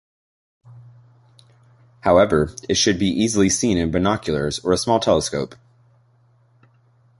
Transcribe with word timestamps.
However, 1.99 2.55
it 2.67 2.73
should 2.73 2.97
be 2.97 3.05
easily 3.05 3.49
seen 3.49 3.77
in 3.77 3.91
binoculars 3.91 4.57
or 4.65 4.71
a 4.71 4.77
small 4.79 4.99
telescope. 4.99 5.53